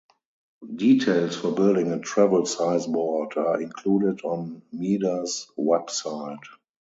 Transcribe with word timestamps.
Details 0.77 1.35
for 1.35 1.51
building 1.51 1.91
a 1.91 1.99
travel-size 1.99 2.87
board 2.87 3.37
are 3.37 3.61
included 3.61 4.21
on 4.23 4.63
Meder's 4.71 5.45
website. 5.59 6.41